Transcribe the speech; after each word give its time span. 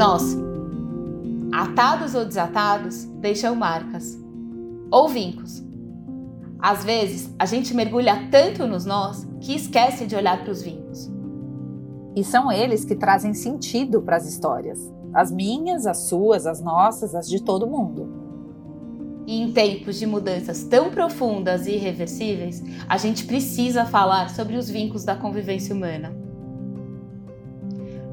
Nós, 0.00 0.34
atados 1.52 2.14
ou 2.14 2.24
desatados, 2.24 3.04
deixam 3.20 3.54
marcas 3.54 4.18
ou 4.90 5.06
vincos. 5.10 5.62
Às 6.58 6.82
vezes, 6.82 7.30
a 7.38 7.44
gente 7.44 7.74
mergulha 7.74 8.26
tanto 8.30 8.66
nos 8.66 8.86
nós 8.86 9.28
que 9.42 9.54
esquece 9.54 10.06
de 10.06 10.16
olhar 10.16 10.42
para 10.42 10.52
os 10.52 10.62
vincos. 10.62 11.12
E 12.16 12.24
são 12.24 12.50
eles 12.50 12.82
que 12.82 12.96
trazem 12.96 13.34
sentido 13.34 14.00
para 14.00 14.16
as 14.16 14.26
histórias. 14.26 14.80
As 15.12 15.30
minhas, 15.30 15.86
as 15.86 16.08
suas, 16.08 16.46
as 16.46 16.62
nossas, 16.62 17.14
as 17.14 17.28
de 17.28 17.42
todo 17.42 17.66
mundo. 17.66 18.08
E 19.26 19.42
em 19.42 19.52
tempos 19.52 19.98
de 19.98 20.06
mudanças 20.06 20.64
tão 20.64 20.90
profundas 20.90 21.66
e 21.66 21.72
irreversíveis, 21.72 22.64
a 22.88 22.96
gente 22.96 23.26
precisa 23.26 23.84
falar 23.84 24.30
sobre 24.30 24.56
os 24.56 24.70
vincos 24.70 25.04
da 25.04 25.14
convivência 25.14 25.74
humana. 25.74 26.10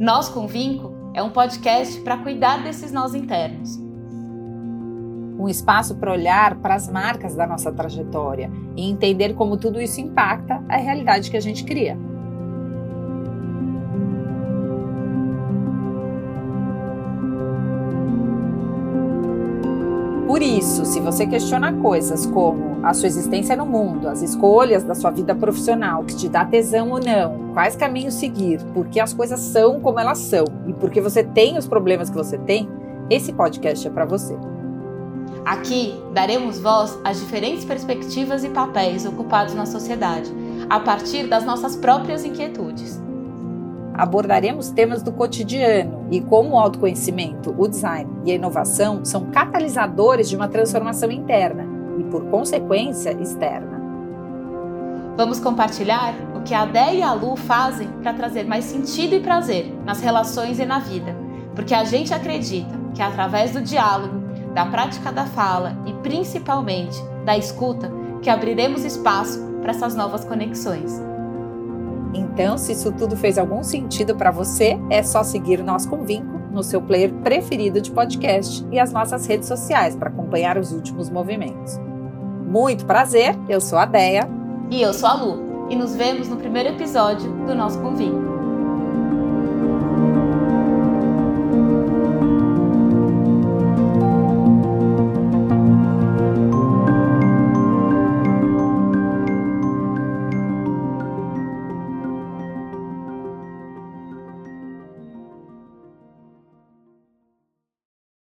Nós 0.00 0.30
com 0.30 0.46
Vinco 0.46 0.93
é 1.14 1.22
um 1.22 1.30
podcast 1.30 2.00
para 2.00 2.18
cuidar 2.18 2.64
desses 2.64 2.90
nós 2.90 3.14
internos. 3.14 3.78
Um 5.38 5.48
espaço 5.48 5.94
para 5.94 6.10
olhar 6.10 6.56
para 6.56 6.74
as 6.74 6.90
marcas 6.90 7.36
da 7.36 7.46
nossa 7.46 7.70
trajetória 7.70 8.50
e 8.76 8.90
entender 8.90 9.34
como 9.34 9.56
tudo 9.56 9.80
isso 9.80 10.00
impacta 10.00 10.60
a 10.68 10.76
realidade 10.76 11.30
que 11.30 11.36
a 11.36 11.40
gente 11.40 11.64
cria. 11.64 11.96
Por 20.26 20.42
isso, 20.42 20.84
se 20.84 20.98
você 20.98 21.28
questiona 21.28 21.72
coisas 21.74 22.26
como 22.26 22.73
a 22.84 22.92
sua 22.92 23.06
existência 23.06 23.56
no 23.56 23.64
mundo, 23.64 24.08
as 24.08 24.20
escolhas 24.20 24.84
da 24.84 24.94
sua 24.94 25.10
vida 25.10 25.34
profissional, 25.34 26.04
que 26.04 26.14
te 26.14 26.28
dá 26.28 26.44
tesão 26.44 26.90
ou 26.90 27.00
não, 27.00 27.52
quais 27.54 27.74
caminhos 27.74 28.14
seguir, 28.14 28.62
por 28.74 28.86
que 28.88 29.00
as 29.00 29.14
coisas 29.14 29.40
são 29.40 29.80
como 29.80 29.98
elas 29.98 30.18
são 30.18 30.44
e 30.66 30.72
por 30.74 30.90
que 30.90 31.00
você 31.00 31.24
tem 31.24 31.56
os 31.56 31.66
problemas 31.66 32.10
que 32.10 32.16
você 32.16 32.36
tem, 32.36 32.68
esse 33.08 33.32
podcast 33.32 33.86
é 33.86 33.90
para 33.90 34.04
você. 34.04 34.36
Aqui 35.44 35.94
daremos 36.12 36.58
voz 36.58 36.98
às 37.02 37.18
diferentes 37.20 37.64
perspectivas 37.64 38.44
e 38.44 38.50
papéis 38.50 39.06
ocupados 39.06 39.54
na 39.54 39.64
sociedade, 39.64 40.30
a 40.68 40.78
partir 40.78 41.26
das 41.26 41.44
nossas 41.44 41.74
próprias 41.76 42.24
inquietudes 42.24 43.02
abordaremos 43.94 44.70
temas 44.70 45.02
do 45.02 45.12
cotidiano 45.12 46.08
e 46.10 46.20
como 46.20 46.54
o 46.54 46.58
autoconhecimento, 46.58 47.54
o 47.56 47.68
design 47.68 48.10
e 48.24 48.32
a 48.32 48.34
inovação 48.34 49.04
são 49.04 49.30
catalisadores 49.30 50.28
de 50.28 50.34
uma 50.34 50.48
transformação 50.48 51.12
interna 51.12 51.73
e, 51.98 52.04
por 52.04 52.24
consequência, 52.26 53.12
externa. 53.20 53.82
Vamos 55.16 55.38
compartilhar 55.38 56.14
o 56.36 56.42
que 56.42 56.52
a 56.52 56.64
Dé 56.64 56.96
e 56.96 57.02
a 57.02 57.12
Lu 57.12 57.36
fazem 57.36 57.88
para 58.02 58.12
trazer 58.12 58.44
mais 58.44 58.64
sentido 58.64 59.14
e 59.14 59.20
prazer 59.20 59.72
nas 59.84 60.00
relações 60.00 60.58
e 60.58 60.64
na 60.64 60.80
vida, 60.80 61.16
porque 61.54 61.74
a 61.74 61.84
gente 61.84 62.12
acredita 62.12 62.74
que 62.92 63.02
através 63.02 63.52
do 63.52 63.62
diálogo, 63.62 64.24
da 64.52 64.66
prática 64.66 65.12
da 65.12 65.26
fala 65.26 65.76
e 65.86 65.92
principalmente 65.94 66.96
da 67.24 67.36
escuta 67.36 67.90
que 68.22 68.30
abriremos 68.30 68.84
espaço 68.84 69.40
para 69.60 69.70
essas 69.70 69.94
novas 69.94 70.24
conexões. 70.24 71.00
Então, 72.12 72.56
se 72.56 72.72
isso 72.72 72.92
tudo 72.92 73.16
fez 73.16 73.38
algum 73.38 73.62
sentido 73.62 74.14
para 74.14 74.30
você, 74.30 74.78
é 74.90 75.02
só 75.02 75.22
seguir 75.22 75.62
Nós 75.62 75.86
com 75.86 76.04
Vinco 76.04 76.33
no 76.54 76.62
seu 76.62 76.80
player 76.80 77.12
preferido 77.22 77.80
de 77.80 77.90
podcast 77.90 78.64
e 78.70 78.78
as 78.78 78.92
nossas 78.92 79.26
redes 79.26 79.48
sociais 79.48 79.96
para 79.96 80.08
acompanhar 80.08 80.56
os 80.56 80.72
últimos 80.72 81.10
movimentos. 81.10 81.78
Muito 82.46 82.86
prazer, 82.86 83.36
eu 83.48 83.60
sou 83.60 83.76
a 83.76 83.84
Deia. 83.84 84.28
E 84.70 84.80
eu 84.80 84.94
sou 84.94 85.08
a 85.08 85.14
Lu. 85.14 85.66
E 85.68 85.76
nos 85.76 85.94
vemos 85.94 86.28
no 86.28 86.36
primeiro 86.36 86.70
episódio 86.70 87.30
do 87.46 87.54
Nosso 87.54 87.80
Convínculo. 87.80 88.33